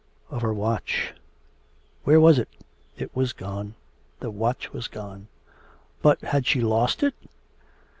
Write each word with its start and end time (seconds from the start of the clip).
of 0.31 0.41
her 0.41 0.51
watch; 0.51 1.13
where 2.05 2.19
was 2.19 2.39
it? 2.39 2.49
It 2.97 3.15
was 3.15 3.33
gone. 3.33 3.75
The 4.19 4.31
watch 4.31 4.73
was 4.73 4.87
gone.... 4.87 5.27
But, 6.01 6.19
had 6.21 6.47
she 6.47 6.59
lost 6.59 7.03
it? 7.03 7.13